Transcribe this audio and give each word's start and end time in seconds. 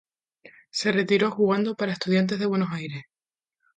Se 0.71 0.91
retiró 0.91 1.29
jugando 1.29 1.75
para 1.75 1.91
Estudiantes 1.93 2.39
de 2.39 2.47
Buenos 2.47 2.71
Aires. 2.71 3.03